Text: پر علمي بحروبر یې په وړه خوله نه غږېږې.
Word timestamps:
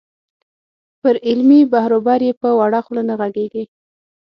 پر 1.01 1.15
علمي 1.27 1.61
بحروبر 1.71 2.19
یې 2.27 2.33
په 2.41 2.49
وړه 2.59 2.79
خوله 2.85 3.03
نه 3.09 3.15
غږېږې. 3.19 3.63